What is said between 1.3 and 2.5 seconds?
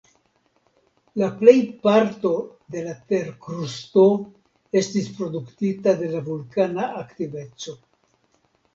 plej parto